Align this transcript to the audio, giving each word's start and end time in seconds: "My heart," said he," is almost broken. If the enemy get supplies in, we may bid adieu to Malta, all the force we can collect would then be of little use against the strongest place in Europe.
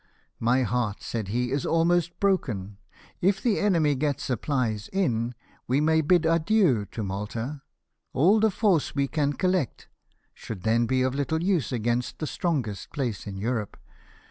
"My 0.49 0.63
heart," 0.63 1.03
said 1.03 1.27
he," 1.27 1.51
is 1.51 1.63
almost 1.63 2.19
broken. 2.19 2.77
If 3.21 3.39
the 3.39 3.59
enemy 3.59 3.93
get 3.93 4.19
supplies 4.19 4.87
in, 4.91 5.35
we 5.67 5.79
may 5.79 6.01
bid 6.01 6.25
adieu 6.25 6.85
to 6.87 7.03
Malta, 7.03 7.61
all 8.11 8.39
the 8.39 8.49
force 8.49 8.95
we 8.95 9.07
can 9.07 9.33
collect 9.33 9.89
would 10.49 10.63
then 10.63 10.87
be 10.87 11.03
of 11.03 11.13
little 11.13 11.43
use 11.43 11.71
against 11.71 12.17
the 12.17 12.25
strongest 12.25 12.91
place 12.91 13.27
in 13.27 13.37
Europe. 13.37 13.77